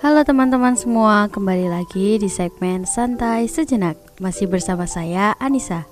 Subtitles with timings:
[0.00, 4.00] Halo teman-teman semua, kembali lagi di segmen Santai Sejenak.
[4.16, 5.84] Masih bersama saya, Anissa.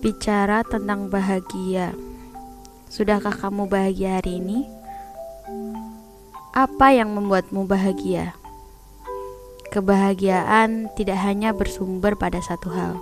[0.00, 1.92] Bicara tentang bahagia.
[2.88, 4.64] Sudahkah kamu bahagia hari ini?
[6.56, 8.32] Apa yang membuatmu bahagia?
[9.68, 12.96] Kebahagiaan tidak hanya bersumber pada satu hal.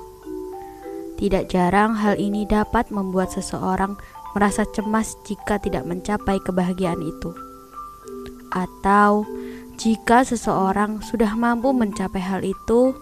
[1.23, 3.95] Tidak jarang hal ini dapat membuat seseorang
[4.35, 7.31] merasa cemas jika tidak mencapai kebahagiaan itu
[8.53, 9.25] atau
[9.81, 12.93] jika seseorang sudah mampu mencapai hal itu,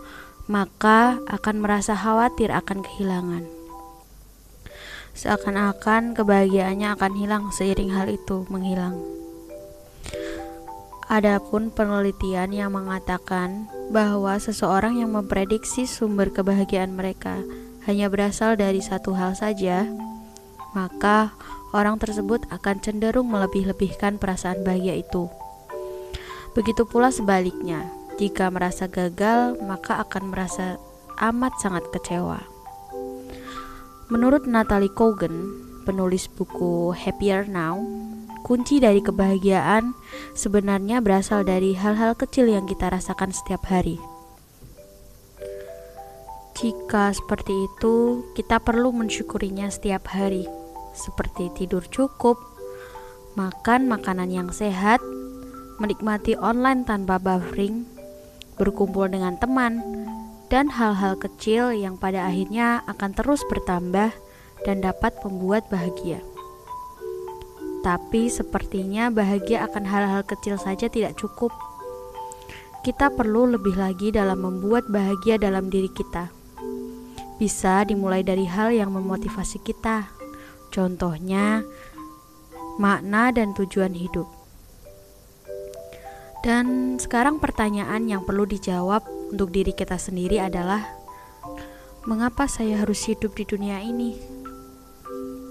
[0.47, 3.45] maka akan merasa khawatir akan kehilangan.
[5.19, 8.95] Seakan-akan kebahagiaannya akan hilang seiring hal itu menghilang.
[11.09, 17.41] Adapun penelitian yang mengatakan bahwa seseorang yang memprediksi sumber kebahagiaan mereka
[17.89, 19.89] hanya berasal dari satu hal saja,
[20.77, 21.33] maka
[21.73, 25.33] orang tersebut akan cenderung melebih-lebihkan perasaan bahagia itu.
[26.59, 27.87] Begitu pula sebaliknya,
[28.19, 30.75] jika merasa gagal, maka akan merasa
[31.23, 32.43] amat sangat kecewa.
[34.11, 35.55] Menurut Natalie Kogan,
[35.87, 37.79] penulis buku Happier Now,
[38.43, 39.95] kunci dari kebahagiaan
[40.35, 44.03] sebenarnya berasal dari hal-hal kecil yang kita rasakan setiap hari.
[46.59, 50.51] Jika seperti itu, kita perlu mensyukurinya setiap hari
[50.91, 52.35] seperti tidur cukup,
[53.39, 54.99] makan makanan yang sehat,
[55.79, 57.87] menikmati online tanpa buffering,
[58.59, 59.83] berkumpul dengan teman,
[60.53, 64.11] dan hal-hal kecil yang pada akhirnya akan terus bertambah
[64.67, 66.23] dan dapat membuat bahagia.
[67.87, 71.55] Tapi sepertinya bahagia akan hal-hal kecil saja tidak cukup.
[72.83, 76.31] Kita perlu lebih lagi dalam membuat bahagia dalam diri kita.
[77.39, 80.19] Bisa dimulai dari hal yang memotivasi kita
[80.69, 81.65] Contohnya,
[82.77, 84.29] makna dan tujuan hidup.
[86.45, 89.03] Dan sekarang pertanyaan yang perlu dijawab
[89.35, 90.87] untuk diri kita sendiri adalah
[92.07, 94.15] mengapa saya harus hidup di dunia ini?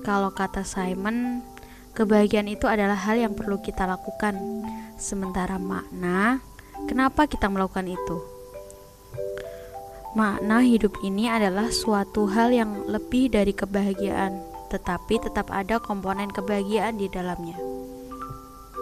[0.07, 1.43] Kalau kata Simon,
[1.91, 4.39] kebahagiaan itu adalah hal yang perlu kita lakukan.
[4.95, 6.39] Sementara makna,
[6.87, 8.17] kenapa kita melakukan itu?
[10.15, 16.99] Makna hidup ini adalah suatu hal yang lebih dari kebahagiaan tetapi tetap ada komponen kebahagiaan
[16.99, 17.55] di dalamnya.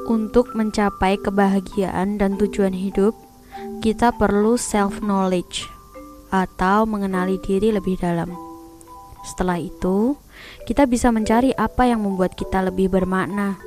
[0.05, 3.17] Untuk mencapai kebahagiaan dan tujuan hidup,
[3.81, 5.65] kita perlu self-knowledge
[6.29, 8.29] atau mengenali diri lebih dalam.
[9.25, 10.13] Setelah itu,
[10.69, 13.57] kita bisa mencari apa yang membuat kita lebih bermakna.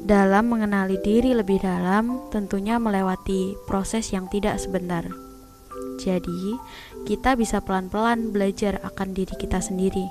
[0.00, 5.04] Dalam mengenali diri lebih dalam, tentunya melewati proses yang tidak sebentar.
[6.00, 6.56] Jadi,
[7.04, 10.08] kita bisa pelan-pelan belajar akan diri kita sendiri.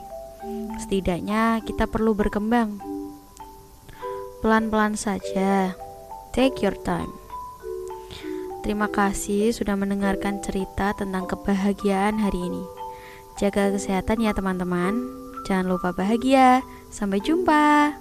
[0.78, 2.95] Setidaknya kita perlu berkembang.
[4.46, 5.74] Pelan-pelan saja.
[6.30, 7.10] Take your time.
[8.62, 12.62] Terima kasih sudah mendengarkan cerita tentang kebahagiaan hari ini.
[13.42, 15.02] Jaga kesehatan ya teman-teman.
[15.50, 16.62] Jangan lupa bahagia.
[16.94, 17.98] Sampai jumpa.